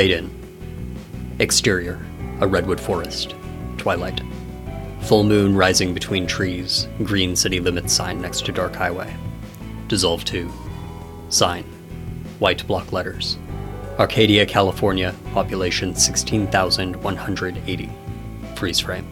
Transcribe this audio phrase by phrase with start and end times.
[0.00, 0.30] Fade in.
[1.40, 2.00] Exterior,
[2.40, 3.34] a redwood forest.
[3.76, 4.22] Twilight.
[5.02, 9.14] Full moon rising between trees, green city limits sign next to dark highway.
[9.88, 10.50] Dissolve 2.
[11.28, 11.64] Sign.
[12.38, 13.36] White block letters.
[13.98, 17.90] Arcadia, California, population 16,180.
[18.56, 19.06] Freeze frame.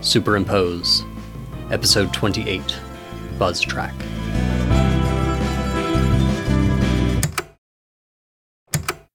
[0.00, 1.02] Superimpose.
[1.70, 2.78] Episode 28.
[3.38, 3.92] Buzz track.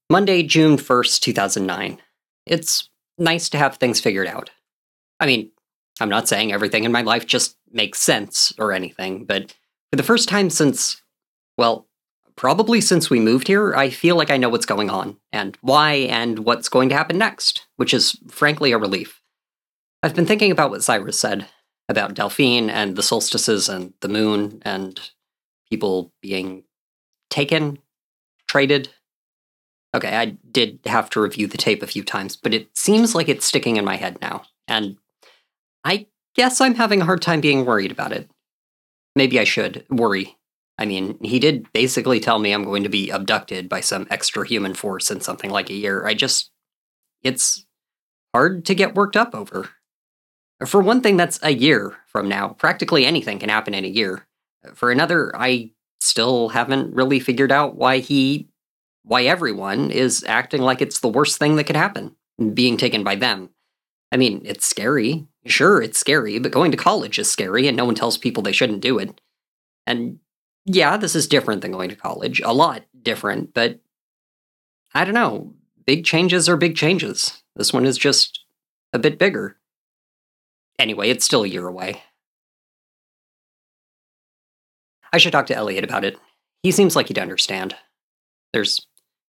[0.09, 1.99] Monday, June 1st, 2009.
[2.45, 4.49] It's nice to have things figured out.
[5.19, 5.51] I mean,
[5.99, 9.51] I'm not saying everything in my life just makes sense or anything, but
[9.91, 11.01] for the first time since,
[11.57, 11.87] well,
[12.37, 15.93] probably since we moved here, I feel like I know what's going on, and why,
[15.93, 19.21] and what's going to happen next, which is frankly a relief.
[20.03, 21.47] I've been thinking about what Cyrus said
[21.89, 24.99] about Delphine and the solstices and the moon and
[25.69, 26.63] people being
[27.29, 27.79] taken,
[28.47, 28.89] traded,
[29.95, 33.29] Okay, I did have to review the tape a few times, but it seems like
[33.29, 34.43] it's sticking in my head now.
[34.67, 34.97] And
[35.83, 38.29] I guess I'm having a hard time being worried about it.
[39.15, 40.37] Maybe I should worry.
[40.77, 44.45] I mean, he did basically tell me I'm going to be abducted by some extra
[44.45, 46.05] human force in something like a year.
[46.05, 46.51] I just.
[47.23, 47.65] It's
[48.33, 49.69] hard to get worked up over.
[50.65, 52.49] For one thing, that's a year from now.
[52.49, 54.27] Practically anything can happen in a year.
[54.75, 58.47] For another, I still haven't really figured out why he
[59.07, 62.15] why everyone is acting like it's the worst thing that could happen,
[62.53, 63.49] being taken by them.
[64.11, 65.27] I mean, it's scary.
[65.45, 68.51] Sure, it's scary, but going to college is scary, and no one tells people they
[68.51, 69.21] shouldn't do it.
[69.85, 70.19] And
[70.65, 73.79] yeah, this is different than going to college, a lot different, but
[74.93, 75.53] I don't know.
[75.85, 77.43] Big changes are big changes.
[77.55, 78.43] This one is just
[78.91, 79.57] a bit bigger.
[80.77, 82.03] Anyway, it's still a year away.
[85.13, 86.17] I should talk to Elliot about it.
[86.61, 87.75] He seems like he'd understand.
[88.51, 88.86] There's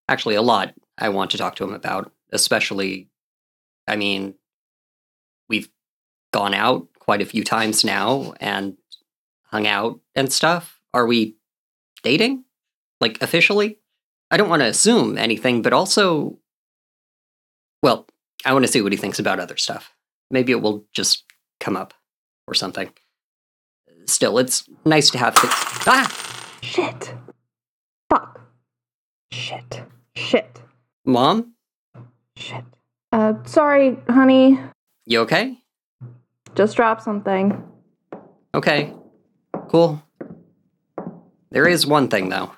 [0.09, 3.09] actually a lot I want to talk to him about, especially,
[3.87, 4.33] I mean,
[5.47, 5.69] we've
[6.33, 8.77] gone out quite a few times now and
[9.43, 10.81] hung out and stuff.
[10.93, 11.37] Are we
[12.03, 12.43] dating?
[12.99, 13.77] Like, officially?
[14.31, 16.37] I don't want to assume anything, but also,
[17.81, 18.07] well,
[18.45, 19.93] I want to see what he thinks about other stuff.
[20.31, 21.23] Maybe it will just
[21.59, 21.93] come up
[22.47, 22.91] or something.
[24.05, 25.35] Still, it's nice to have.
[25.35, 25.53] Th-
[25.87, 26.57] ah!
[26.61, 27.13] Shit.
[28.09, 28.41] Fuck.
[29.31, 29.83] Shit.
[30.19, 30.61] Shit.
[31.05, 31.53] Mom?
[32.35, 32.65] Shit.
[33.11, 34.59] Uh, sorry, honey.
[35.05, 35.57] You okay?
[36.55, 37.63] Just dropped something.
[38.53, 38.93] Okay.
[39.69, 40.03] Cool.
[41.51, 42.51] There is one thing, though.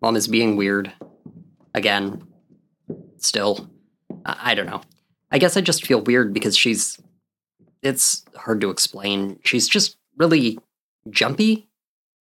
[0.00, 0.92] Mom is being weird.
[1.74, 2.22] Again.
[3.18, 3.68] Still.
[4.24, 4.82] I, I don't know.
[5.32, 6.98] I guess I just feel weird because she's.
[7.82, 9.40] It's hard to explain.
[9.44, 10.58] She's just really
[11.10, 11.68] jumpy.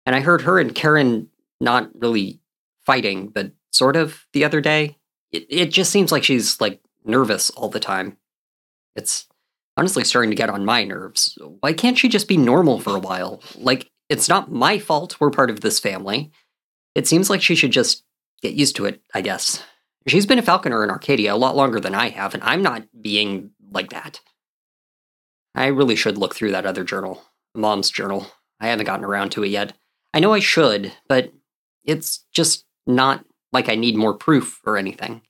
[0.07, 1.29] And I heard her and Karen
[1.61, 2.41] not really
[2.85, 4.99] fighting, but sort of the other day.
[5.33, 8.17] It, it just seems like she's like nervous all the time.
[8.95, 9.27] It's
[9.77, 11.39] honestly starting to get on my nerves.
[11.61, 13.43] Why can't she just be normal for a while?
[13.57, 16.31] Like, it's not my fault we're part of this family.
[16.95, 18.05] It seems like she should just
[18.41, 19.63] get used to it, I guess.
[20.07, 22.85] She's been a falconer in Arcadia a lot longer than I have, and I'm not
[23.01, 24.21] being like that.
[25.55, 27.23] I really should look through that other journal,
[27.55, 28.31] Mom's journal.
[28.61, 29.73] I haven't gotten around to it yet.
[30.15, 31.33] I know I should, but
[31.85, 33.25] it's just not
[33.57, 35.23] like I need more proof or anything.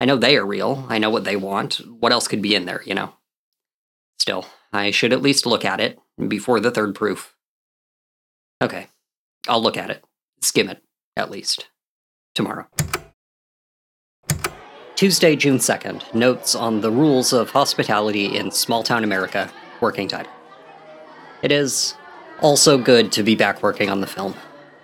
[0.00, 0.86] I know they are real.
[0.88, 1.82] I know what they want.
[2.00, 3.12] What else could be in there, you know?
[4.18, 5.98] Still, I should at least look at it
[6.28, 7.34] before the third proof.
[8.62, 8.86] Okay,
[9.46, 10.02] I'll look at it.
[10.40, 10.82] Skim it,
[11.14, 11.68] at least.
[12.34, 12.68] Tomorrow.
[14.94, 16.14] Tuesday, June 2nd.
[16.14, 19.52] Notes on the rules of hospitality in small town America.
[19.82, 20.32] Working title.
[21.42, 21.94] It is
[22.40, 24.34] also good to be back working on the film.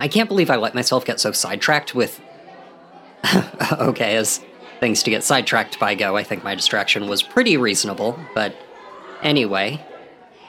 [0.01, 2.21] I can't believe I let myself get so sidetracked with
[3.73, 4.41] okay, as
[4.81, 8.55] things to get sidetracked by go, I think my distraction was pretty reasonable, but
[9.23, 9.85] anyway.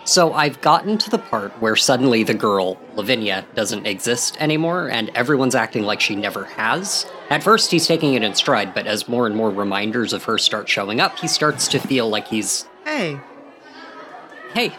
[0.04, 5.10] So I've gotten to the part where suddenly the girl, Lavinia, doesn't exist anymore, and
[5.16, 7.08] everyone's acting like she never has.
[7.32, 10.38] At first, he's taking it in stride, but as more and more reminders of her
[10.38, 12.68] start showing up, he starts to feel like he's.
[12.84, 13.20] Hey,
[14.54, 14.72] Hey,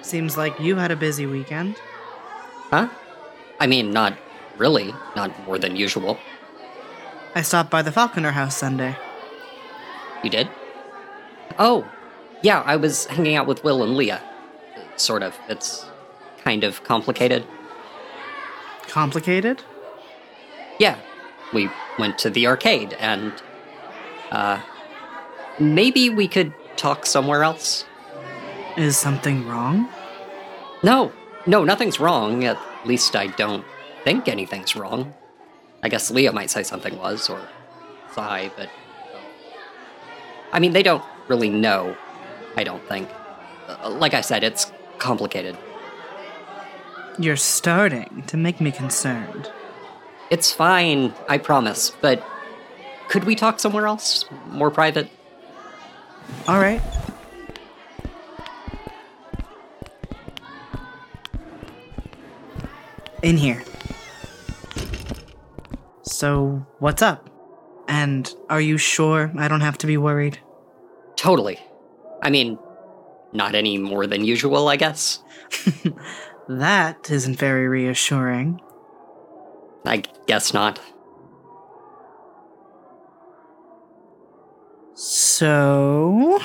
[0.00, 1.76] seems like you had a busy weekend.
[2.70, 2.88] huh?
[3.60, 4.16] I mean, not
[4.56, 6.18] really, not more than usual.
[7.34, 8.96] I stopped by the Falconer house Sunday.
[10.22, 10.48] You did?
[11.58, 11.88] Oh,
[12.42, 14.22] yeah, I was hanging out with Will and Leah.
[14.96, 15.38] Sort of.
[15.48, 15.86] It's
[16.42, 17.46] kind of complicated.
[18.88, 19.62] Complicated?
[20.78, 20.98] Yeah,
[21.52, 23.32] we went to the arcade and.
[24.30, 24.60] Uh.
[25.58, 27.84] Maybe we could talk somewhere else?
[28.78, 29.90] Is something wrong?
[30.82, 31.12] No,
[31.46, 32.44] no, nothing's wrong.
[32.44, 33.64] At least I don't
[34.02, 35.12] think anything's wrong.
[35.82, 37.40] I guess Leo might say something was, or
[38.12, 38.68] Cy, but.
[40.52, 41.96] I mean, they don't really know,
[42.56, 43.08] I don't think.
[43.86, 45.56] Like I said, it's complicated.
[47.18, 49.50] You're starting to make me concerned.
[50.30, 52.24] It's fine, I promise, but
[53.08, 54.24] could we talk somewhere else?
[54.48, 55.08] More private?
[56.46, 56.80] All right.
[63.22, 63.62] In here.
[66.20, 67.30] So, what's up?
[67.88, 70.38] And are you sure I don't have to be worried?
[71.16, 71.58] Totally.
[72.22, 72.58] I mean,
[73.32, 75.22] not any more than usual, I guess.
[76.48, 78.60] That isn't very reassuring.
[79.86, 80.78] I guess not.
[84.94, 86.38] So,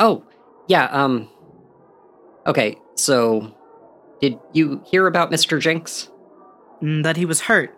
[0.00, 0.24] Oh,
[0.66, 1.28] yeah, um.
[2.46, 3.54] Okay, so.
[4.20, 5.60] Did you hear about Mr.
[5.60, 6.08] Jinx?
[6.82, 7.72] mm, that he was hurt.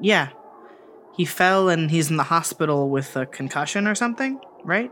[0.00, 0.28] Yeah.
[1.16, 4.90] He fell and he's in the hospital with a concussion or something, right?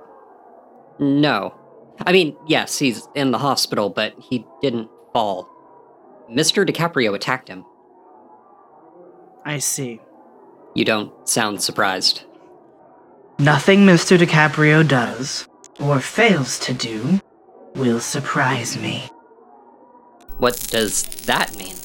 [0.99, 1.55] No.
[2.01, 5.49] I mean, yes, he's in the hospital, but he didn't fall.
[6.31, 6.69] Mr.
[6.69, 7.65] DiCaprio attacked him.
[9.45, 10.01] I see.
[10.75, 12.25] You don't sound surprised.
[13.39, 14.19] Nothing Mr.
[14.19, 15.47] DiCaprio does,
[15.79, 17.21] or fails to do,
[17.75, 19.09] will surprise me.
[20.39, 21.77] What does that mean?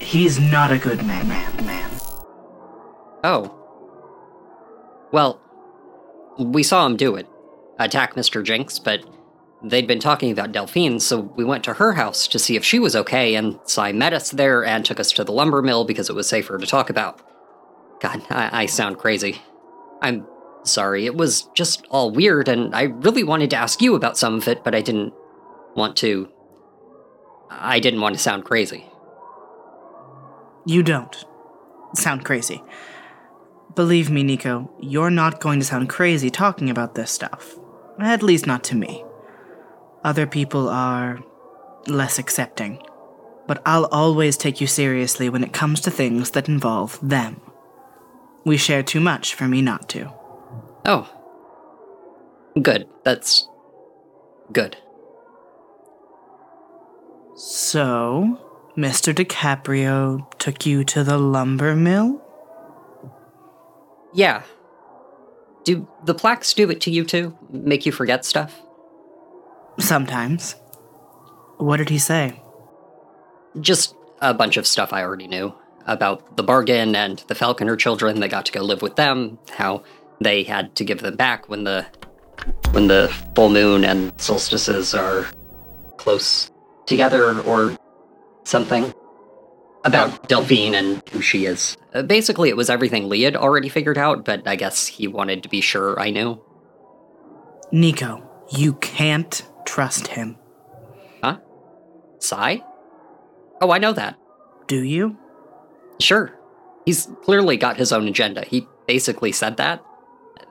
[0.00, 1.90] He's not a good man, man, man.
[3.22, 3.56] Oh.
[5.12, 5.40] Well,
[6.38, 7.26] we saw him do it
[7.80, 8.44] attack Mr.
[8.44, 9.02] Jinx, but
[9.62, 12.78] they'd been talking about Delphine, so we went to her house to see if she
[12.78, 16.08] was okay, and Cy met us there and took us to the lumber mill because
[16.08, 17.20] it was safer to talk about.
[18.00, 19.40] God, I, I sound crazy.
[20.02, 20.26] I'm
[20.62, 24.34] sorry, it was just all weird, and I really wanted to ask you about some
[24.34, 25.14] of it, but I didn't
[25.74, 26.28] want to.
[27.50, 28.86] I didn't want to sound crazy.
[30.66, 31.24] You don't
[31.94, 32.62] sound crazy.
[33.74, 37.56] Believe me, Nico, you're not going to sound crazy talking about this stuff.
[38.00, 39.04] At least not to me.
[40.02, 41.20] Other people are
[41.86, 42.82] less accepting.
[43.46, 47.40] But I'll always take you seriously when it comes to things that involve them.
[48.44, 50.12] We share too much for me not to.
[50.84, 51.08] Oh.
[52.60, 52.88] Good.
[53.04, 53.48] That's.
[54.52, 54.76] good.
[57.36, 58.38] So,
[58.76, 59.14] Mr.
[59.14, 62.22] DiCaprio took you to the lumber mill?
[64.12, 64.42] Yeah.
[65.64, 67.36] Do the plaques do it to you too?
[67.50, 68.60] Make you forget stuff?
[69.78, 70.56] Sometimes.
[71.58, 72.42] What did he say?
[73.60, 75.54] Just a bunch of stuff I already knew
[75.86, 79.82] about the bargain and the Falconer children that got to go live with them, how
[80.20, 81.86] they had to give them back when the
[82.70, 85.26] when the full moon and solstices are
[85.96, 86.50] close
[86.86, 87.76] together or
[88.44, 88.92] something.
[89.84, 91.76] About Delphine and who she is.
[91.94, 95.42] Uh, basically, it was everything Lee had already figured out, but I guess he wanted
[95.42, 96.42] to be sure I knew.
[97.72, 100.36] Nico, you can't trust him.
[101.22, 101.38] Huh?
[102.18, 102.62] Cy?
[103.62, 104.18] Oh, I know that.
[104.66, 105.16] Do you?
[105.98, 106.38] Sure.
[106.84, 108.44] He's clearly got his own agenda.
[108.44, 109.82] He basically said that.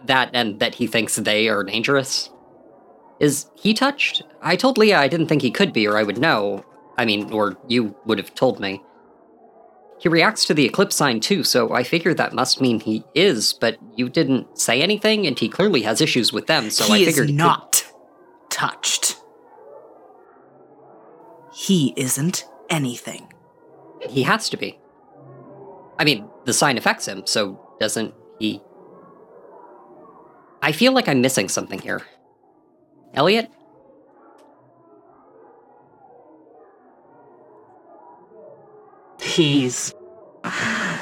[0.05, 2.29] That and that he thinks they are dangerous.
[3.19, 4.23] Is he touched?
[4.41, 6.63] I told Leah I didn't think he could be, or I would know.
[6.97, 8.81] I mean, or you would have told me.
[9.99, 13.51] He reacts to the eclipse sign too, so I figure that must mean he is,
[13.53, 17.05] but you didn't say anything, and he clearly has issues with them, so he I
[17.05, 17.85] figured is could- not
[18.49, 19.17] touched.
[21.53, 23.33] He isn't anything.
[24.09, 24.79] He has to be.
[25.97, 28.61] I mean, the sign affects him, so doesn't he?
[30.61, 32.01] I feel like I'm missing something here.
[33.13, 33.51] Elliot?
[39.29, 39.93] He's.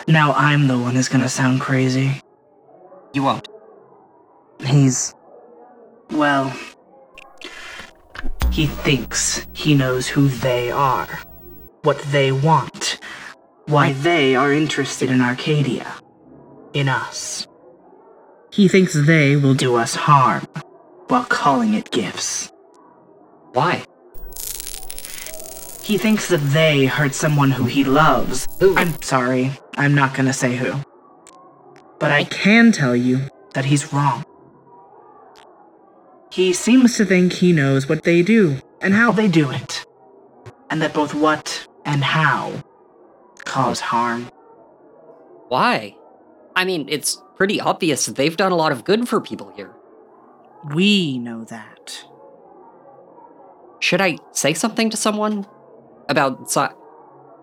[0.07, 2.21] Now I'm the one who's gonna sound crazy.
[3.13, 3.47] You won't.
[4.59, 5.15] He's.
[6.11, 6.53] Well.
[8.51, 11.07] He thinks he knows who they are,
[11.83, 12.99] what they want,
[13.67, 15.87] why they are interested in Arcadia,
[16.73, 17.47] in us.
[18.51, 20.47] He thinks they will do us harm,
[21.07, 22.51] while calling it gifts.
[23.53, 23.85] Why?
[25.87, 28.45] He thinks that they hurt someone who he loves.
[28.59, 28.75] Who?
[28.75, 30.73] I'm sorry, I'm not gonna say who.
[31.97, 34.25] But I can tell you that he's wrong.
[36.29, 39.85] He seems to think he knows what they do and how they do it,
[40.69, 42.65] and that both what and how
[43.45, 44.29] cause harm.
[45.47, 45.95] Why?
[46.53, 49.73] I mean, it's pretty obvious that they've done a lot of good for people here.
[50.75, 52.03] We know that.
[53.79, 55.47] Should I say something to someone
[56.09, 56.47] about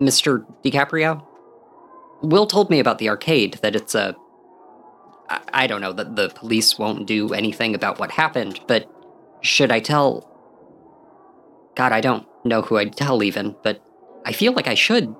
[0.01, 0.45] Mr.
[0.63, 1.25] DiCaprio?
[2.21, 4.15] Will told me about the arcade, that it's a
[5.29, 8.89] I, I don't know that the police won't do anything about what happened, but
[9.41, 10.31] should I tell.
[11.75, 13.83] God, I don't know who I'd tell even, but
[14.25, 15.13] I feel like I should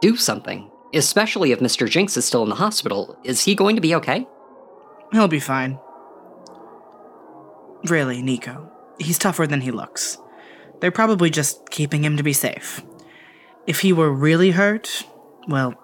[0.00, 0.70] do something.
[0.94, 1.88] Especially if Mr.
[1.88, 3.18] Jinx is still in the hospital.
[3.24, 4.26] Is he going to be okay?
[5.10, 5.78] He'll be fine.
[7.84, 8.70] Really, Nico.
[8.98, 10.18] He's tougher than he looks.
[10.80, 12.82] They're probably just keeping him to be safe.
[13.66, 15.06] If he were really hurt,
[15.48, 15.74] well,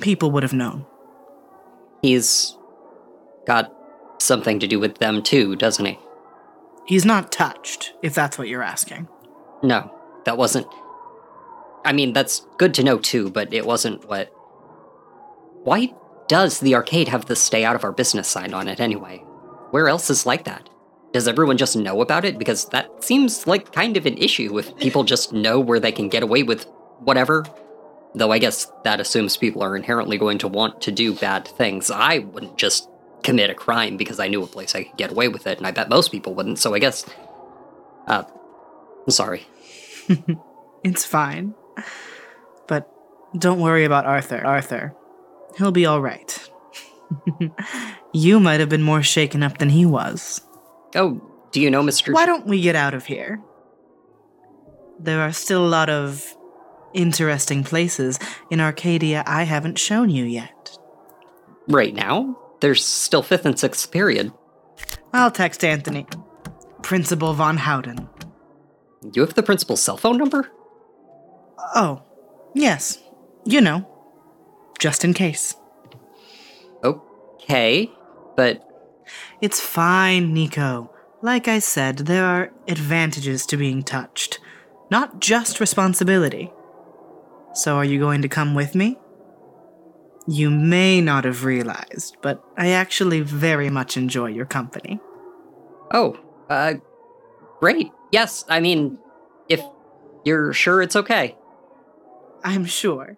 [0.00, 0.86] people would have known.
[2.02, 2.56] He's
[3.46, 3.72] got
[4.18, 5.98] something to do with them too, doesn't he?
[6.86, 9.08] He's not touched, if that's what you're asking.
[9.62, 9.90] No,
[10.26, 10.66] that wasn't.
[11.84, 14.28] I mean, that's good to know too, but it wasn't what.
[15.62, 15.94] Why
[16.28, 19.18] does the arcade have the stay out of our business sign on it anyway?
[19.70, 20.68] Where else is like that?
[21.12, 22.38] Does everyone just know about it?
[22.38, 26.08] Because that seems like kind of an issue if people just know where they can
[26.08, 26.66] get away with
[27.00, 27.44] whatever.
[28.14, 31.90] Though I guess that assumes people are inherently going to want to do bad things.
[31.90, 32.88] I wouldn't just
[33.24, 35.66] commit a crime because I knew a place I could get away with it, and
[35.66, 37.04] I bet most people wouldn't, so I guess.
[38.06, 38.22] Uh,
[39.06, 39.46] I'm sorry.
[40.84, 41.54] It's fine.
[42.68, 42.88] But
[43.36, 44.44] don't worry about Arthur.
[44.44, 44.94] Arthur.
[45.56, 46.48] He'll be alright.
[48.12, 50.42] you might have been more shaken up than he was.
[50.94, 51.20] Oh,
[51.52, 52.12] do you know Mr.
[52.12, 53.40] Why don't we get out of here?
[55.00, 56.36] There are still a lot of
[56.94, 58.18] interesting places
[58.50, 60.78] in Arcadia I haven't shown you yet.
[61.68, 62.38] Right now?
[62.60, 64.32] There's still fifth and sixth period.
[65.12, 66.06] I'll text Anthony.
[66.82, 68.08] Principal Von Howden.
[69.12, 70.50] You have the principal's cell phone number?
[71.74, 72.02] Oh,
[72.54, 72.98] yes.
[73.44, 73.88] You know.
[74.78, 75.54] Just in case.
[76.82, 77.90] Okay,
[78.36, 78.62] but
[79.40, 80.90] It's fine, Nico.
[81.22, 84.38] Like I said, there are advantages to being touched,
[84.90, 86.50] not just responsibility.
[87.54, 88.98] So, are you going to come with me?
[90.26, 95.00] You may not have realized, but I actually very much enjoy your company.
[95.92, 96.18] oh,
[96.50, 96.74] uh,
[97.60, 97.90] great.
[98.10, 98.98] Yes, I mean,
[99.48, 99.62] if
[100.24, 101.36] you're sure it's okay.
[102.42, 103.16] I'm sure.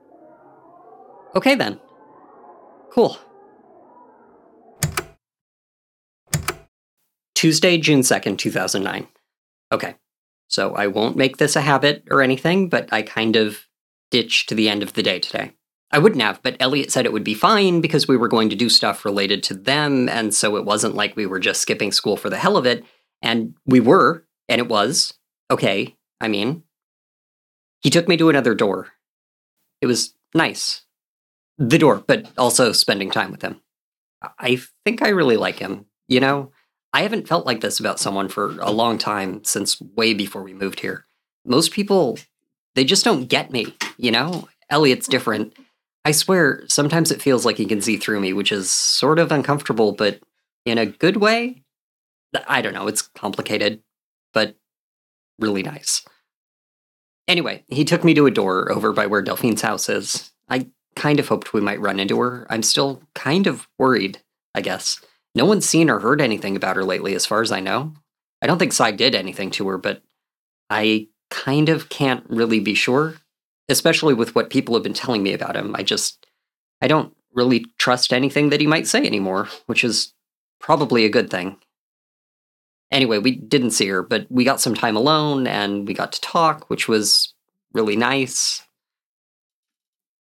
[1.35, 1.81] Okay then.
[2.91, 3.19] Cool.
[7.35, 9.09] Tuesday, June 2nd, 2009.
[9.73, 9.95] Okay.
[10.49, 13.67] So I won't make this a habit or anything, but I kind of
[14.11, 15.53] ditched to the end of the day today.
[15.91, 18.57] I wouldn't have, but Elliot said it would be fine because we were going to
[18.57, 22.17] do stuff related to them, and so it wasn't like we were just skipping school
[22.17, 22.85] for the hell of it.
[23.23, 25.15] And we were, and it was.
[25.51, 26.65] Okay, I mean.
[27.81, 28.89] He took me to another door.
[29.81, 30.83] It was nice.
[31.59, 33.61] The door, but also spending time with him.
[34.39, 35.87] I think I really like him.
[36.09, 36.51] You know,
[36.93, 40.53] I haven't felt like this about someone for a long time since way before we
[40.53, 41.07] moved here.
[41.45, 42.19] Most people,
[42.77, 44.49] they just don't get me, you know?
[44.71, 45.57] Elliot's different.
[46.05, 49.33] I swear, sometimes it feels like he can see through me, which is sort of
[49.33, 50.21] uncomfortable, but
[50.65, 51.65] in a good way.
[52.47, 53.83] I don't know, it's complicated,
[54.35, 54.57] but
[55.39, 56.05] really nice.
[57.27, 60.33] Anyway, he took me to a door over by where Delphine's house is.
[60.49, 62.47] I kind of hoped we might run into her.
[62.51, 64.23] I'm still kind of worried,
[64.55, 65.01] I guess.
[65.35, 67.95] No one's seen or heard anything about her lately, as far as I know.
[68.43, 70.03] I don't think Cy did anything to her, but
[70.69, 73.15] I kind of can't really be sure,
[73.69, 75.75] especially with what people have been telling me about him.
[75.77, 76.27] I just,
[76.81, 80.15] I don't really trust anything that he might say anymore, which is
[80.61, 81.57] probably a good thing.
[82.91, 86.21] Anyway, we didn't see her, but we got some time alone and we got to
[86.21, 87.35] talk, which was
[87.73, 88.63] really nice.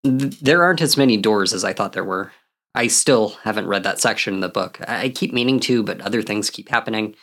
[0.03, 2.33] There aren't as many doors as I thought there were.
[2.75, 4.79] I still haven't read that section in the book.
[4.87, 7.15] I keep meaning to, but other things keep happening.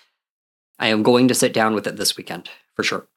[0.80, 3.08] I am going to sit down with it this weekend, for sure.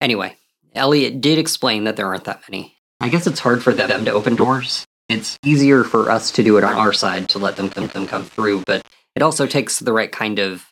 [0.00, 0.36] Anyway,
[0.74, 2.76] Elliot did explain that there aren't that many.
[3.00, 4.84] I guess it's hard for them to open doors.
[5.08, 8.06] It's easier for us to do it on our side to let them, them, them
[8.06, 10.66] come through, but it also takes the right kind of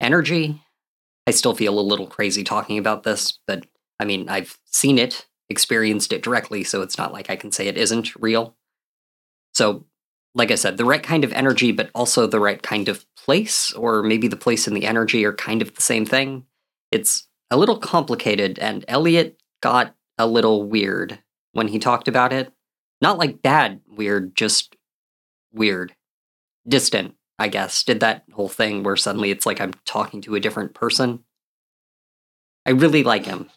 [0.00, 0.60] energy.
[1.26, 3.66] I still feel a little crazy talking about this, but
[3.98, 7.66] I mean, I've seen it, experienced it directly, so it's not like I can say
[7.66, 8.56] it isn't real.
[9.54, 9.84] So,
[10.34, 13.72] like I said, the right kind of energy, but also the right kind of place,
[13.72, 16.46] or maybe the place and the energy are kind of the same thing.
[16.90, 21.18] It's a little complicated, and Elliot got a little weird
[21.52, 22.50] when he talked about it.
[23.02, 24.74] Not like bad weird, just
[25.52, 25.94] weird.
[26.66, 27.84] Distant, I guess.
[27.84, 31.24] Did that whole thing where suddenly it's like I'm talking to a different person.
[32.64, 33.50] I really like him.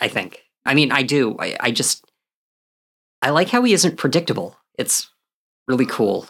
[0.00, 0.44] I think.
[0.64, 1.36] I mean, I do.
[1.38, 2.04] I, I just.
[3.22, 4.56] I like how he isn't predictable.
[4.78, 5.10] It's
[5.66, 6.28] really cool.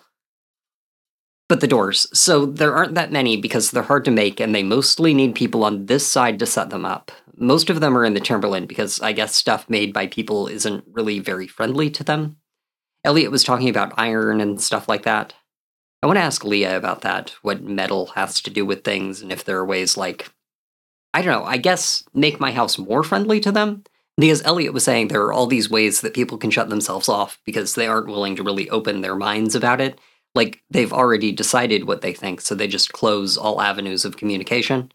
[1.51, 2.07] But the doors.
[2.17, 5.65] So there aren't that many because they're hard to make and they mostly need people
[5.65, 7.11] on this side to set them up.
[7.37, 10.85] Most of them are in the Timberland because I guess stuff made by people isn't
[10.93, 12.37] really very friendly to them.
[13.03, 15.35] Elliot was talking about iron and stuff like that.
[16.05, 19.33] I want to ask Leah about that, what metal has to do with things, and
[19.33, 20.31] if there are ways like,
[21.13, 23.83] I don't know, I guess make my house more friendly to them.
[24.17, 27.41] Because Elliot was saying there are all these ways that people can shut themselves off
[27.45, 29.99] because they aren't willing to really open their minds about it.
[30.35, 34.93] Like they've already decided what they think, so they just close all avenues of communication.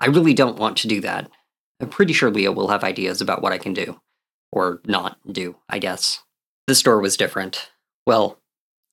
[0.00, 1.30] I really don't want to do that.
[1.80, 4.00] I'm pretty sure Leah will have ideas about what I can do.
[4.52, 6.22] Or not do, I guess.
[6.66, 7.70] The store was different.
[8.06, 8.38] Well,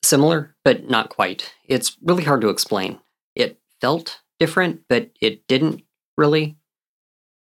[0.02, 1.54] similar, but not quite.
[1.64, 2.98] It's really hard to explain.
[3.34, 5.82] It felt different, but it didn't
[6.16, 6.56] really.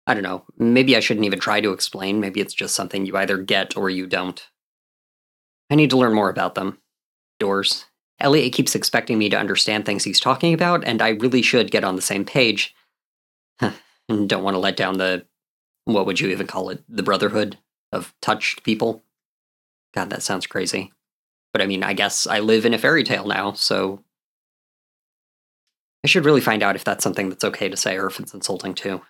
[0.06, 0.44] I don't know.
[0.58, 2.20] Maybe I shouldn't even try to explain.
[2.20, 4.44] Maybe it's just something you either get or you don't.
[5.70, 6.78] I need to learn more about them.
[7.38, 7.84] Doors.
[8.20, 11.84] Elliot keeps expecting me to understand things he's talking about, and I really should get
[11.84, 12.74] on the same page.
[13.60, 15.26] and don't want to let down the.
[15.86, 16.82] What would you even call it?
[16.88, 17.58] The brotherhood
[17.92, 19.02] of touched people?
[19.94, 20.92] God, that sounds crazy.
[21.52, 24.04] But I mean, I guess I live in a fairy tale now, so.
[26.02, 28.32] I should really find out if that's something that's okay to say or if it's
[28.32, 29.02] insulting too.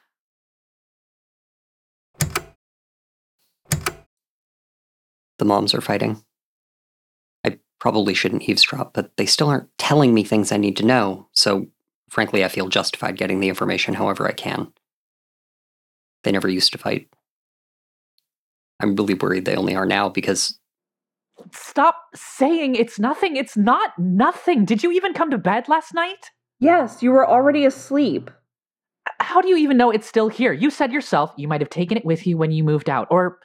[5.38, 6.24] The moms are fighting.
[7.80, 11.28] I probably shouldn't eavesdrop, but they still aren't telling me things I need to know,
[11.32, 11.66] so
[12.10, 14.72] frankly, I feel justified getting the information however I can.
[16.22, 17.08] They never used to fight.
[18.80, 20.60] I'm really worried they only are now because
[21.52, 23.36] Stop saying it's nothing.
[23.36, 24.64] It's not nothing.
[24.64, 26.30] Did you even come to bed last night?
[26.58, 28.30] Yes, you were already asleep.
[29.20, 30.52] How do you even know it's still here?
[30.52, 33.38] You said yourself you might have taken it with you when you moved out, or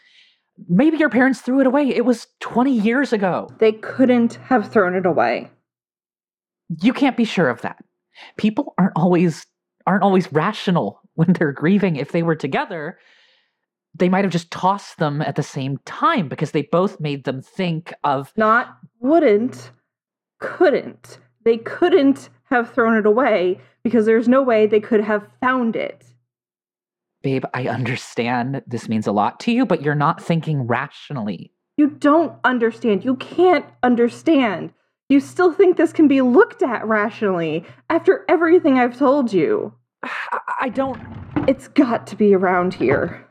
[0.67, 1.87] maybe your parents threw it away.
[1.87, 3.49] It was 20 years ago.
[3.59, 5.51] They couldn't have thrown it away.
[6.81, 7.83] You can't be sure of that.
[8.37, 9.45] People aren't always
[9.85, 11.95] aren't always rational when they're grieving.
[11.95, 12.97] If they were together,
[13.93, 17.41] they might have just tossed them at the same time because they both made them
[17.41, 19.71] think of Not wouldn't,
[20.39, 21.19] couldn't.
[21.43, 26.05] They couldn't have thrown it away because there's no way they could have found it.
[27.25, 31.51] Babe, I understand this means a lot to you, but you're not thinking rationally.
[31.75, 33.03] You don't understand.
[33.03, 34.71] You can't understand.
[35.09, 39.73] You still think this can be looked at rationally after everything I've told you.
[40.03, 41.01] I I don't.
[41.47, 43.27] It's got to be around here.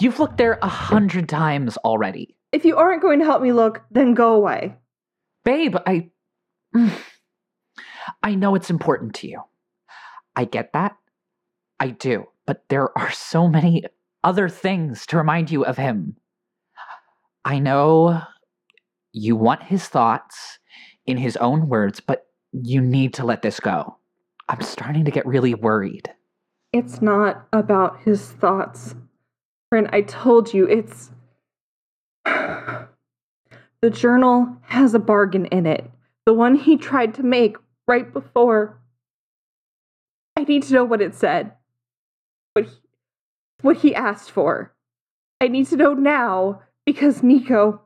[0.00, 2.34] You've looked there a hundred times already.
[2.50, 4.74] If you aren't going to help me look, then go away.
[5.44, 6.08] Babe, I.
[8.22, 9.42] I know it's important to you.
[10.34, 10.96] I get that.
[11.78, 12.26] I do.
[12.48, 13.84] But there are so many
[14.24, 16.16] other things to remind you of him.
[17.44, 18.22] I know
[19.12, 20.58] you want his thoughts
[21.04, 23.98] in his own words, but you need to let this go.
[24.48, 26.10] I'm starting to get really worried.
[26.72, 28.94] It's not about his thoughts.
[29.68, 31.10] Friend, I told you it's.
[32.24, 32.88] the
[33.92, 35.90] journal has a bargain in it.
[36.24, 38.80] The one he tried to make right before.
[40.34, 41.52] I need to know what it said.
[42.54, 42.76] What he,
[43.62, 44.74] what he asked for.
[45.40, 47.82] I need to know now because Nico.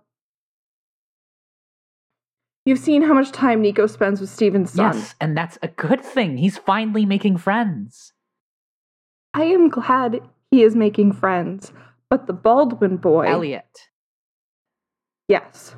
[2.64, 4.94] You've seen how much time Nico spends with Steven's son.
[4.94, 6.37] Yes, and that's a good thing.
[6.37, 8.12] He's finally making friends.
[9.35, 10.20] I am glad
[10.51, 11.72] he is making friends,
[12.09, 13.27] but the Baldwin boy.
[13.27, 13.88] Elliot.
[15.29, 15.75] Yes.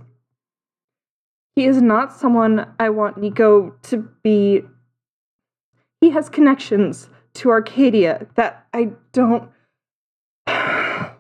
[1.56, 4.62] He is not someone I want Nico to be.
[6.00, 9.50] He has connections to Arcadia that I don't.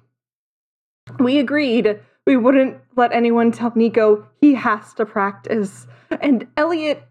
[1.18, 5.86] we agreed we wouldn't let anyone tell Nico he has to practice.
[6.20, 7.02] And Elliot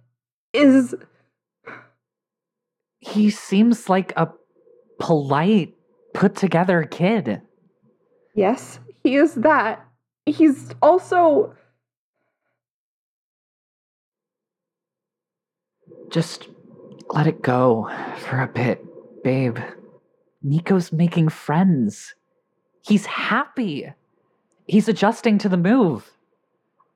[0.53, 0.95] is.
[3.05, 4.29] He seems like a
[4.97, 5.73] polite,
[6.13, 7.41] put together kid.
[8.33, 9.85] Yes, he is that.
[10.25, 11.53] He's also.
[16.09, 16.47] Just
[17.09, 17.89] let it go
[18.19, 18.85] for a bit,
[19.23, 19.57] babe.
[20.41, 22.15] Nico's making friends.
[22.81, 23.91] He's happy.
[24.67, 26.11] He's adjusting to the move.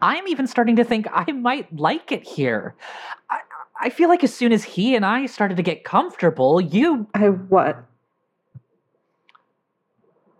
[0.02, 2.76] I'm even starting to think I might like it here.
[3.30, 3.40] I,
[3.82, 7.08] I feel like as soon as he and I started to get comfortable, you.
[7.13, 7.84] I what?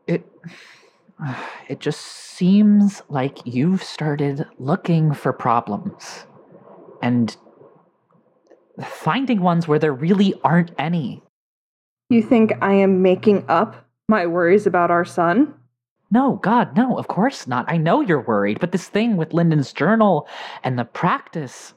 [0.06, 0.26] It.
[1.68, 6.28] It just seems like you've started looking for problems.
[7.02, 7.36] And
[8.84, 11.24] finding ones where there really aren't any.
[12.10, 13.76] You think I am making up
[14.08, 15.54] my worries about our son?
[16.10, 17.66] No, God, no, of course not.
[17.68, 20.26] I know you're worried, but this thing with Lyndon's journal
[20.64, 21.74] and the practice.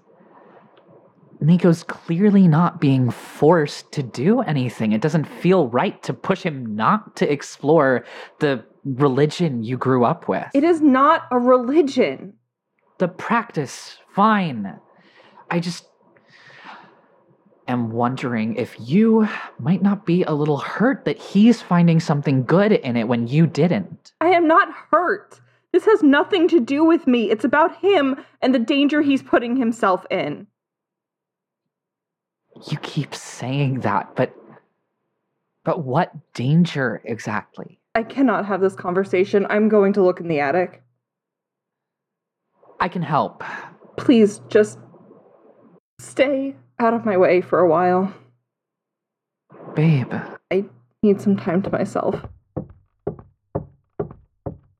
[1.40, 4.92] Nico's clearly not being forced to do anything.
[4.92, 8.04] It doesn't feel right to push him not to explore
[8.38, 10.46] the religion you grew up with.
[10.54, 12.34] It is not a religion.
[12.98, 14.78] the practice, fine.
[15.50, 15.86] I just
[17.70, 19.28] am wondering if you
[19.58, 23.46] might not be a little hurt that he's finding something good in it when you
[23.46, 24.12] didn't.
[24.20, 25.40] I am not hurt.
[25.72, 27.30] This has nothing to do with me.
[27.30, 30.46] It's about him and the danger he's putting himself in.
[32.68, 34.34] You keep saying that, but
[35.64, 37.78] but what danger exactly?
[37.94, 39.46] I cannot have this conversation.
[39.50, 40.82] I'm going to look in the attic.
[42.80, 43.44] I can help.
[43.96, 44.78] Please just
[45.98, 48.12] stay out of my way for a while.
[49.74, 50.12] Babe.
[50.50, 50.64] I
[51.02, 52.26] need some time to myself.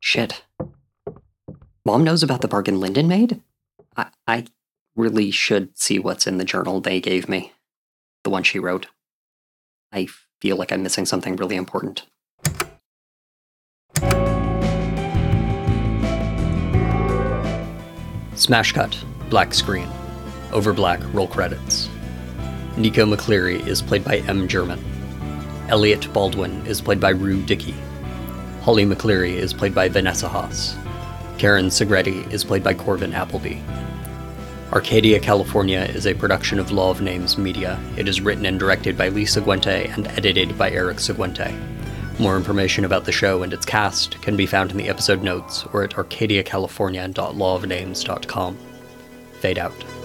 [0.00, 0.42] Shit.
[1.84, 3.40] Mom knows about the bargain Lyndon made?
[3.96, 4.46] I, I
[4.96, 7.52] really should see what's in the journal they gave me.
[8.24, 8.86] The one she wrote.
[9.92, 10.08] I
[10.40, 12.06] feel like I'm missing something really important.
[18.34, 18.96] Smash cut,
[19.28, 19.88] black screen.
[20.52, 21.89] Over black, roll credits.
[22.76, 24.48] Nico McCleary is played by M.
[24.48, 24.83] German.
[25.68, 27.74] Elliot Baldwin is played by Rue Dickey.
[28.62, 30.76] Holly McCleary is played by Vanessa Haas.
[31.38, 33.61] Karen Segretti is played by Corbin Appleby.
[34.72, 37.80] Arcadia, California is a production of Law of Names Media.
[37.96, 41.52] It is written and directed by Lee Seguente and edited by Eric Seguente.
[42.20, 45.64] More information about the show and its cast can be found in the episode notes
[45.72, 48.59] or at arcadiacalifornia.lawofnames.com.
[49.40, 49.99] Fade out.